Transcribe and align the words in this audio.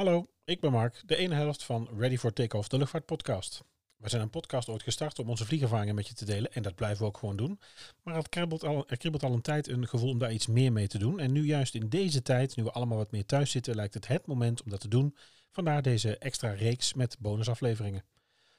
Hallo, 0.00 0.26
ik 0.44 0.60
ben 0.60 0.72
Mark, 0.72 1.02
de 1.06 1.16
ene 1.16 1.34
helft 1.34 1.64
van 1.64 1.88
Ready 1.96 2.16
for 2.16 2.32
Takeoff, 2.32 2.68
de 2.68 2.78
luchtvaartpodcast. 2.78 3.64
We 3.96 4.08
zijn 4.08 4.22
een 4.22 4.30
podcast 4.30 4.68
ooit 4.68 4.82
gestart 4.82 5.18
om 5.18 5.28
onze 5.28 5.44
vliegervaringen 5.44 5.94
met 5.94 6.08
je 6.08 6.14
te 6.14 6.24
delen 6.24 6.52
en 6.52 6.62
dat 6.62 6.74
blijven 6.74 6.98
we 6.98 7.04
ook 7.04 7.16
gewoon 7.18 7.36
doen. 7.36 7.60
Maar 8.02 8.14
het 8.14 8.28
kribbelt 8.28 8.64
al, 8.64 8.88
er 8.88 8.96
kribbelt 8.96 9.22
al 9.22 9.32
een 9.32 9.40
tijd 9.40 9.68
een 9.68 9.88
gevoel 9.88 10.10
om 10.10 10.18
daar 10.18 10.32
iets 10.32 10.46
meer 10.46 10.72
mee 10.72 10.86
te 10.86 10.98
doen. 10.98 11.20
En 11.20 11.32
nu 11.32 11.44
juist 11.44 11.74
in 11.74 11.88
deze 11.88 12.22
tijd, 12.22 12.56
nu 12.56 12.62
we 12.64 12.70
allemaal 12.70 12.96
wat 12.96 13.10
meer 13.10 13.26
thuis 13.26 13.50
zitten, 13.50 13.74
lijkt 13.74 13.94
het 13.94 14.08
het 14.08 14.26
moment 14.26 14.62
om 14.62 14.70
dat 14.70 14.80
te 14.80 14.88
doen. 14.88 15.16
Vandaar 15.50 15.82
deze 15.82 16.18
extra 16.18 16.50
reeks 16.50 16.94
met 16.94 17.16
bonusafleveringen. 17.18 18.04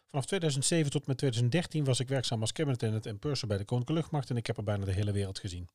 Vanaf 0.09 0.25
2007 0.25 0.91
tot 0.91 1.07
met 1.07 1.17
2013 1.17 1.83
was 1.83 1.99
ik 1.99 2.07
werkzaam 2.07 2.41
als 2.41 2.51
cabinet 2.51 3.05
en 3.05 3.19
purser 3.19 3.47
bij 3.47 3.57
de 3.57 3.65
Koninklijke 3.65 4.01
Luchtmacht 4.01 4.29
en 4.29 4.37
ik 4.37 4.47
heb 4.47 4.57
er 4.57 4.63
bijna 4.63 4.85
de 4.85 4.93
hele 4.93 5.11
wereld 5.11 5.39
gezien. 5.39 5.69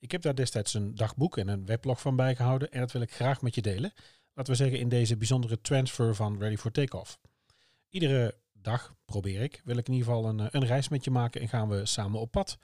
Ik 0.00 0.12
heb 0.12 0.22
daar 0.22 0.34
destijds 0.34 0.74
een 0.74 0.94
dagboek 0.94 1.36
en 1.38 1.48
een 1.48 1.66
weblog 1.66 2.00
van 2.00 2.16
bijgehouden 2.16 2.72
en 2.72 2.80
dat 2.80 2.92
wil 2.92 3.02
ik 3.02 3.12
graag 3.12 3.42
met 3.42 3.54
je 3.54 3.62
delen 3.62 3.92
laten 4.38 4.52
we 4.52 4.58
zeggen, 4.58 4.78
in 4.78 4.88
deze 4.88 5.16
bijzondere 5.16 5.60
transfer 5.60 6.14
van 6.14 6.38
Ready 6.38 6.56
for 6.56 6.70
Takeoff. 6.70 7.18
Iedere 7.88 8.34
dag 8.52 8.94
probeer 9.04 9.42
ik, 9.42 9.60
wil 9.64 9.76
ik 9.76 9.88
in 9.88 9.92
ieder 9.92 10.08
geval 10.08 10.28
een, 10.28 10.40
eh, 10.40 10.46
een 10.50 10.66
reis 10.66 10.88
met 10.88 11.04
je 11.04 11.10
maken 11.10 11.40
en 11.40 11.48
gaan 11.48 11.68
we 11.68 11.86
samen 11.86 12.20
op 12.20 12.30
pad. 12.30 12.58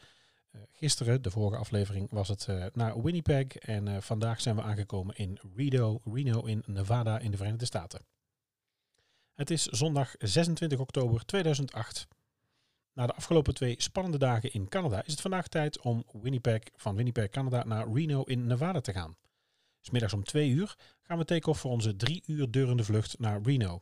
Uh, 0.53 0.61
gisteren, 0.73 1.23
de 1.23 1.31
vorige 1.31 1.59
aflevering, 1.59 2.09
was 2.11 2.29
het 2.29 2.47
uh, 2.51 2.67
naar 2.73 3.03
Winnipeg 3.03 3.47
en 3.47 4.03
vandaag 4.03 4.41
zijn 4.41 4.57
we 4.57 4.63
aangekomen 4.63 5.17
in 5.17 5.39
Reno, 5.57 6.01
Reno 6.05 6.43
in 6.43 6.63
Nevada 6.67 7.19
in 7.19 7.31
de 7.31 7.37
Verenigde 7.37 7.65
Staten. 7.65 8.07
Het 9.35 9.51
is 9.51 9.65
zondag 9.65 10.15
26 10.19 10.79
oktober 10.79 11.25
2008. 11.25 12.07
Na 12.93 13.07
de 13.07 13.15
afgelopen 13.15 13.55
twee 13.55 13.75
spannende 13.79 14.19
dagen 14.19 14.53
in 14.53 14.69
Canada 14.69 15.05
is 15.05 15.13
het 15.13 15.21
vandaag 15.21 15.49
tijd 15.49 15.81
om 15.81 16.05
Winnipeg, 16.13 16.61
van 16.77 16.97
Winnipeg, 16.97 17.29
Canada 17.29 17.65
naar 17.65 17.93
Reno 17.93 18.23
in 18.23 18.47
Nevada 18.47 18.81
te 18.81 18.93
gaan. 18.93 19.17
Middags 19.91 20.13
om 20.13 20.25
twee 20.25 20.51
uur 20.51 20.77
gaan 21.03 21.19
we 21.19 21.25
take-off 21.25 21.61
voor 21.61 21.71
onze 21.71 21.97
drie 21.97 22.23
uur 22.27 22.51
durende 22.51 22.85
vlucht 22.85 23.19
naar 23.19 23.41
Reno. 23.43 23.79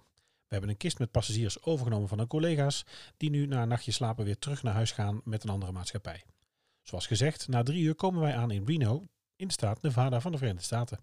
We 0.53 0.59
hebben 0.59 0.70
een 0.70 0.77
kist 0.77 0.98
met 0.98 1.11
passagiers 1.11 1.62
overgenomen 1.62 2.09
van 2.09 2.19
een 2.19 2.27
collega's 2.27 2.84
die 3.17 3.31
nu 3.31 3.47
na 3.47 3.62
een 3.62 3.69
nachtje 3.69 3.92
slapen 3.92 4.25
weer 4.25 4.39
terug 4.39 4.62
naar 4.62 4.75
huis 4.75 4.91
gaan 4.91 5.20
met 5.25 5.44
een 5.44 5.50
andere 5.50 5.72
maatschappij. 5.72 6.25
Zoals 6.83 7.06
gezegd, 7.06 7.48
na 7.48 7.62
drie 7.62 7.83
uur 7.83 7.94
komen 7.94 8.20
wij 8.20 8.36
aan 8.36 8.50
in 8.50 8.67
Reno, 8.67 9.06
in 9.36 9.47
de 9.47 9.53
staat 9.53 9.83
Nevada 9.83 10.20
van 10.20 10.33
de 10.33 10.39
Verenigde 10.39 10.64
Staten. 10.64 10.98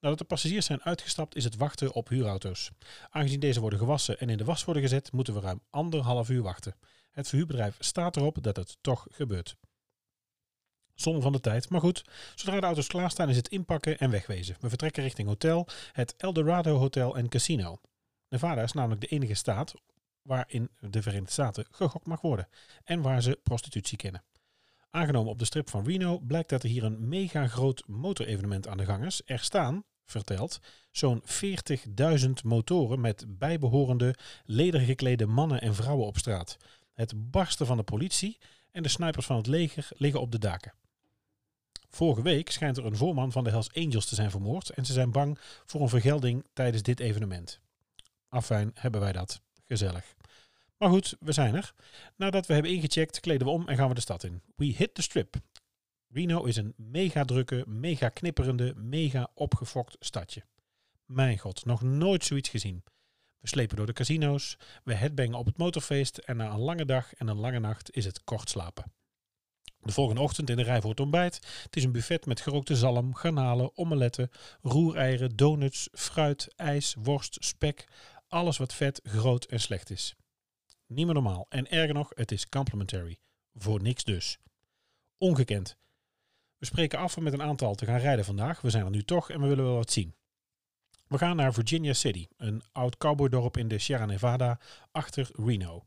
Nadat 0.00 0.18
de 0.18 0.24
passagiers 0.24 0.66
zijn 0.66 0.82
uitgestapt 0.82 1.36
is 1.36 1.44
het 1.44 1.56
wachten 1.56 1.92
op 1.92 2.08
huurauto's. 2.08 2.70
Aangezien 3.10 3.40
deze 3.40 3.60
worden 3.60 3.78
gewassen 3.78 4.18
en 4.18 4.30
in 4.30 4.36
de 4.36 4.44
was 4.44 4.64
worden 4.64 4.82
gezet, 4.82 5.12
moeten 5.12 5.34
we 5.34 5.40
ruim 5.40 5.60
anderhalf 5.70 6.28
uur 6.28 6.42
wachten. 6.42 6.76
Het 7.10 7.28
verhuurbedrijf 7.28 7.76
staat 7.78 8.16
erop 8.16 8.42
dat 8.42 8.56
het 8.56 8.76
toch 8.80 9.06
gebeurt. 9.10 9.56
Zon 11.00 11.22
van 11.22 11.32
de 11.32 11.40
tijd. 11.40 11.68
Maar 11.68 11.80
goed, 11.80 12.04
zodra 12.34 12.60
de 12.60 12.66
auto's 12.66 12.86
klaarstaan 12.86 13.28
is 13.28 13.36
het 13.36 13.48
inpakken 13.48 13.98
en 13.98 14.10
wegwezen. 14.10 14.56
We 14.60 14.68
vertrekken 14.68 15.02
richting 15.02 15.28
hotel, 15.28 15.66
het 15.92 16.14
Eldorado 16.16 16.76
Hotel 16.76 17.16
en 17.16 17.28
Casino. 17.28 17.80
Nevada 18.28 18.62
is 18.62 18.72
namelijk 18.72 19.00
de 19.00 19.06
enige 19.06 19.34
staat 19.34 19.74
waarin 20.22 20.70
de 20.80 21.02
Verenigde 21.02 21.32
Staten 21.32 21.66
gegokt 21.70 22.06
mag 22.06 22.20
worden 22.20 22.48
en 22.84 23.02
waar 23.02 23.22
ze 23.22 23.40
prostitutie 23.42 23.96
kennen. 23.96 24.24
Aangenomen 24.90 25.32
op 25.32 25.38
de 25.38 25.44
strip 25.44 25.70
van 25.70 25.84
Reno 25.84 26.18
blijkt 26.18 26.48
dat 26.48 26.62
er 26.62 26.68
hier 26.68 26.84
een 26.84 27.08
mega 27.08 27.46
groot 27.46 27.82
motorevenement 27.86 28.68
aan 28.68 28.76
de 28.76 28.84
gang 28.84 29.04
is. 29.04 29.22
Er 29.24 29.38
staan, 29.38 29.84
verteld, 30.04 30.60
zo'n 30.90 31.22
40.000 32.22 32.30
motoren 32.44 33.00
met 33.00 33.24
bijbehorende 33.38 34.14
ledergeklede 34.44 35.26
mannen 35.26 35.60
en 35.60 35.74
vrouwen 35.74 36.06
op 36.06 36.18
straat. 36.18 36.56
Het 36.92 37.30
barsten 37.30 37.66
van 37.66 37.76
de 37.76 37.82
politie 37.82 38.38
en 38.70 38.82
de 38.82 38.88
snipers 38.88 39.26
van 39.26 39.36
het 39.36 39.46
leger 39.46 39.88
liggen 39.96 40.20
op 40.20 40.32
de 40.32 40.38
daken. 40.38 40.72
Vorige 41.88 42.22
week 42.22 42.50
schijnt 42.50 42.76
er 42.76 42.86
een 42.86 42.96
voorman 42.96 43.32
van 43.32 43.44
de 43.44 43.50
Hells 43.50 43.74
Angels 43.74 44.06
te 44.06 44.14
zijn 44.14 44.30
vermoord 44.30 44.70
en 44.70 44.86
ze 44.86 44.92
zijn 44.92 45.12
bang 45.12 45.38
voor 45.64 45.80
een 45.80 45.88
vergelding 45.88 46.44
tijdens 46.52 46.82
dit 46.82 47.00
evenement. 47.00 47.60
Afijn 48.28 48.70
hebben 48.74 49.00
wij 49.00 49.12
dat. 49.12 49.40
Gezellig. 49.66 50.14
Maar 50.78 50.90
goed, 50.90 51.16
we 51.20 51.32
zijn 51.32 51.54
er. 51.54 51.74
Nadat 52.16 52.46
we 52.46 52.52
hebben 52.52 52.72
ingecheckt, 52.72 53.20
kleden 53.20 53.46
we 53.46 53.52
om 53.52 53.68
en 53.68 53.76
gaan 53.76 53.88
we 53.88 53.94
de 53.94 54.00
stad 54.00 54.24
in. 54.24 54.42
We 54.56 54.64
hit 54.64 54.94
the 54.94 55.02
strip. 55.02 55.36
Reno 56.08 56.44
is 56.44 56.56
een 56.56 56.74
mega 56.76 57.24
drukke, 57.24 57.64
mega 57.66 58.08
knipperende, 58.08 58.74
mega 58.76 59.30
opgefokt 59.34 59.96
stadje. 59.98 60.44
Mijn 61.04 61.38
god, 61.38 61.64
nog 61.64 61.82
nooit 61.82 62.24
zoiets 62.24 62.48
gezien. 62.48 62.84
We 63.38 63.48
slepen 63.48 63.76
door 63.76 63.86
de 63.86 63.92
casino's, 63.92 64.56
we 64.84 64.94
headbangen 64.94 65.38
op 65.38 65.46
het 65.46 65.58
motorfeest 65.58 66.18
en 66.18 66.36
na 66.36 66.50
een 66.50 66.58
lange 66.58 66.84
dag 66.84 67.14
en 67.14 67.28
een 67.28 67.38
lange 67.38 67.58
nacht 67.58 67.96
is 67.96 68.04
het 68.04 68.24
kort 68.24 68.50
slapen. 68.50 68.92
De 69.82 69.92
volgende 69.92 70.20
ochtend 70.20 70.50
in 70.50 70.56
de 70.56 70.62
rij 70.62 70.80
voor 70.80 70.90
het 70.90 71.00
ontbijt. 71.00 71.34
Het 71.62 71.76
is 71.76 71.84
een 71.84 71.92
buffet 71.92 72.26
met 72.26 72.40
gerookte 72.40 72.76
zalm, 72.76 73.14
garnalen, 73.14 73.76
omeletten, 73.78 74.30
roereieren, 74.62 75.36
donuts, 75.36 75.88
fruit, 75.92 76.54
ijs, 76.56 76.94
worst, 76.98 77.36
spek. 77.40 77.86
Alles 78.28 78.56
wat 78.56 78.74
vet, 78.74 79.00
groot 79.02 79.44
en 79.44 79.60
slecht 79.60 79.90
is. 79.90 80.14
Niet 80.86 81.06
normaal. 81.06 81.46
En 81.48 81.70
erger 81.70 81.94
nog, 81.94 82.10
het 82.14 82.32
is 82.32 82.48
complimentary. 82.48 83.18
Voor 83.54 83.82
niks 83.82 84.04
dus. 84.04 84.38
Ongekend. 85.18 85.76
We 86.58 86.66
spreken 86.66 86.98
af 86.98 87.16
om 87.16 87.22
met 87.22 87.32
een 87.32 87.42
aantal 87.42 87.74
te 87.74 87.84
gaan 87.84 87.98
rijden 87.98 88.24
vandaag. 88.24 88.60
We 88.60 88.70
zijn 88.70 88.84
er 88.84 88.90
nu 88.90 89.02
toch 89.02 89.30
en 89.30 89.40
we 89.40 89.46
willen 89.46 89.64
wel 89.64 89.74
wat 89.74 89.90
zien. 89.90 90.14
We 91.06 91.18
gaan 91.18 91.36
naar 91.36 91.52
Virginia 91.52 91.92
City, 91.92 92.26
een 92.36 92.62
oud 92.72 92.96
cowboydorp 92.96 93.56
in 93.56 93.68
de 93.68 93.78
Sierra 93.78 94.06
Nevada 94.06 94.60
achter 94.90 95.30
Reno. 95.32 95.84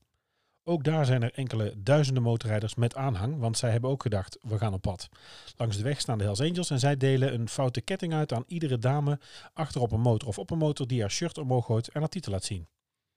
Ook 0.63 0.83
daar 0.83 1.05
zijn 1.05 1.23
er 1.23 1.33
enkele 1.33 1.73
duizenden 1.77 2.23
motorrijders 2.23 2.75
met 2.75 2.95
aanhang, 2.95 3.39
want 3.39 3.57
zij 3.57 3.71
hebben 3.71 3.89
ook 3.89 4.01
gedacht, 4.01 4.37
we 4.41 4.57
gaan 4.57 4.73
op 4.73 4.81
pad. 4.81 5.09
Langs 5.57 5.77
de 5.77 5.83
weg 5.83 5.99
staan 5.99 6.17
de 6.17 6.23
Hells 6.23 6.41
Angels 6.41 6.69
en 6.69 6.79
zij 6.79 6.97
delen 6.97 7.33
een 7.33 7.49
foute 7.49 7.81
ketting 7.81 8.13
uit 8.13 8.33
aan 8.33 8.43
iedere 8.47 8.77
dame 8.77 9.19
achter 9.53 9.81
op 9.81 9.91
een 9.91 10.01
motor 10.01 10.27
of 10.27 10.39
op 10.39 10.49
een 10.49 10.57
motor 10.57 10.87
die 10.87 11.01
haar 11.01 11.11
shirt 11.11 11.37
omhoog 11.37 11.65
gooit 11.65 11.87
en 11.87 11.99
haar 11.99 12.09
titel 12.09 12.31
laat 12.31 12.43
zien. 12.43 12.67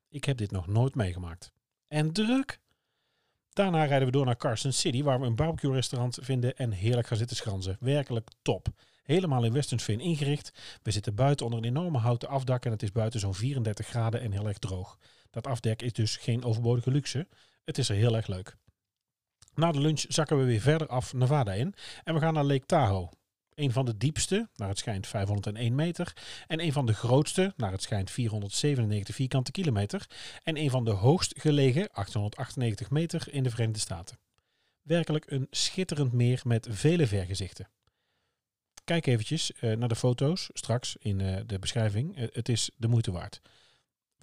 Ik 0.08 0.24
heb 0.24 0.36
dit 0.36 0.50
nog 0.50 0.66
nooit 0.66 0.94
meegemaakt. 0.94 1.52
En 1.88 2.12
druk! 2.12 2.60
Daarna 3.52 3.84
rijden 3.84 4.06
we 4.06 4.12
door 4.12 4.24
naar 4.24 4.36
Carson 4.36 4.72
City, 4.72 5.02
waar 5.02 5.20
we 5.20 5.26
een 5.26 5.34
barbecue 5.34 5.72
restaurant 5.72 6.18
vinden 6.20 6.56
en 6.56 6.70
heerlijk 6.70 7.06
gaan 7.06 7.16
zitten 7.16 7.36
schranzen. 7.36 7.76
Werkelijk 7.80 8.28
top. 8.42 8.68
Helemaal 9.02 9.44
in 9.44 9.52
Western 9.52 9.80
Fin 9.80 10.00
ingericht. 10.00 10.52
We 10.82 10.90
zitten 10.90 11.14
buiten 11.14 11.46
onder 11.46 11.62
een 11.62 11.68
enorme 11.68 11.98
houten 11.98 12.28
afdak 12.28 12.64
en 12.64 12.70
het 12.70 12.82
is 12.82 12.92
buiten 12.92 13.20
zo'n 13.20 13.34
34 13.34 13.86
graden 13.86 14.20
en 14.20 14.32
heel 14.32 14.46
erg 14.46 14.58
droog. 14.58 14.98
Dat 15.34 15.46
afdek 15.46 15.82
is 15.82 15.92
dus 15.92 16.16
geen 16.16 16.44
overbodige 16.44 16.90
luxe. 16.90 17.28
Het 17.64 17.78
is 17.78 17.88
er 17.88 17.96
heel 17.96 18.16
erg 18.16 18.26
leuk. 18.26 18.56
Na 19.54 19.72
de 19.72 19.80
lunch 19.80 20.04
zakken 20.08 20.38
we 20.38 20.44
weer 20.44 20.60
verder 20.60 20.88
af 20.88 21.12
Nevada 21.12 21.52
in 21.52 21.74
en 22.04 22.14
we 22.14 22.20
gaan 22.20 22.34
naar 22.34 22.44
Lake 22.44 22.66
Tahoe. 22.66 23.10
Een 23.54 23.72
van 23.72 23.84
de 23.84 23.96
diepste, 23.96 24.48
naar 24.56 24.68
het 24.68 24.78
schijnt 24.78 25.06
501 25.06 25.74
meter. 25.74 26.16
En 26.46 26.60
een 26.60 26.72
van 26.72 26.86
de 26.86 26.94
grootste, 26.94 27.52
naar 27.56 27.72
het 27.72 27.82
schijnt 27.82 28.10
497 28.10 29.14
vierkante 29.14 29.50
kilometer. 29.50 30.06
En 30.42 30.56
een 30.56 30.70
van 30.70 30.84
de 30.84 30.90
hoogst 30.90 31.40
gelegen, 31.40 31.88
898 31.92 32.90
meter, 32.90 33.26
in 33.30 33.42
de 33.42 33.50
Verenigde 33.50 33.80
Staten. 33.80 34.18
Werkelijk 34.82 35.30
een 35.30 35.46
schitterend 35.50 36.12
meer 36.12 36.40
met 36.44 36.66
vele 36.70 37.06
vergezichten. 37.06 37.68
Kijk 38.84 39.06
eventjes 39.06 39.52
uh, 39.60 39.76
naar 39.76 39.88
de 39.88 39.96
foto's 39.96 40.50
straks 40.52 40.96
in 40.96 41.20
uh, 41.20 41.36
de 41.46 41.58
beschrijving. 41.58 42.18
Uh, 42.18 42.26
het 42.32 42.48
is 42.48 42.70
de 42.76 42.88
moeite 42.88 43.12
waard. 43.12 43.40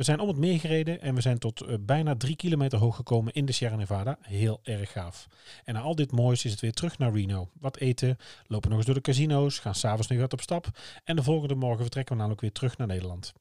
We 0.01 0.07
zijn 0.07 0.19
om 0.19 0.27
het 0.27 0.37
meer 0.37 0.59
gereden 0.59 1.01
en 1.01 1.15
we 1.15 1.21
zijn 1.21 1.37
tot 1.37 1.63
uh, 1.63 1.75
bijna 1.79 2.15
drie 2.15 2.35
kilometer 2.35 2.79
hoog 2.79 2.95
gekomen 2.95 3.33
in 3.33 3.45
de 3.45 3.51
Sierra 3.51 3.75
Nevada. 3.75 4.17
Heel 4.21 4.59
erg 4.63 4.91
gaaf. 4.91 5.27
En 5.63 5.73
na 5.73 5.79
al 5.79 5.95
dit 5.95 6.11
moois 6.11 6.45
is 6.45 6.51
het 6.51 6.59
weer 6.59 6.73
terug 6.73 6.97
naar 6.97 7.13
Reno. 7.13 7.49
Wat 7.59 7.77
eten, 7.77 8.17
lopen 8.47 8.69
nog 8.69 8.77
eens 8.77 8.87
door 8.87 8.95
de 8.95 9.01
casino's, 9.01 9.59
gaan 9.59 9.75
s'avonds 9.75 10.07
nog 10.07 10.19
wat 10.19 10.33
op 10.33 10.41
stap. 10.41 10.67
En 11.03 11.15
de 11.15 11.23
volgende 11.23 11.55
morgen 11.55 11.81
vertrekken 11.81 12.13
we 12.13 12.19
namelijk 12.19 12.41
weer 12.41 12.51
terug 12.51 12.77
naar 12.77 12.87
Nederland. 12.87 13.33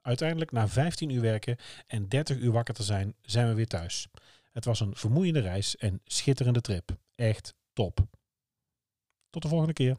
Uiteindelijk, 0.00 0.52
na 0.52 0.68
15 0.68 1.10
uur 1.10 1.20
werken 1.20 1.56
en 1.86 2.08
30 2.08 2.36
uur 2.36 2.52
wakker 2.52 2.74
te 2.74 2.82
zijn, 2.82 3.14
zijn 3.22 3.48
we 3.48 3.54
weer 3.54 3.66
thuis. 3.66 4.08
Het 4.52 4.64
was 4.64 4.80
een 4.80 4.96
vermoeiende 4.96 5.40
reis 5.40 5.76
en 5.76 6.00
schitterende 6.04 6.60
trip. 6.60 6.96
Echt 7.14 7.54
top. 7.72 8.00
Tot 9.30 9.42
de 9.42 9.48
volgende 9.48 9.72
keer. 9.72 9.96